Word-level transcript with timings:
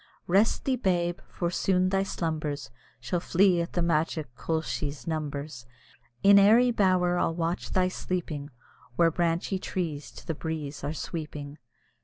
Rest 0.25 0.65
thee, 0.65 0.77
babe! 0.77 1.19
for 1.29 1.51
soon 1.51 1.89
thy 1.89 2.01
slumbers 2.01 2.71
Shall 2.99 3.19
flee 3.19 3.61
at 3.61 3.73
the 3.73 3.83
magic 3.83 4.33
koelshie's 4.35 5.05
numbers; 5.05 5.67
In 6.23 6.39
airy 6.39 6.71
bower 6.71 7.19
I'll 7.19 7.35
watch 7.35 7.69
thy 7.69 7.87
sleeping, 7.87 8.49
Where 8.95 9.11
branchy 9.11 9.59
trees 9.59 10.09
to 10.13 10.25
the 10.25 10.33
breeze 10.33 10.83
are 10.83 10.91
sweeping. 10.95 11.59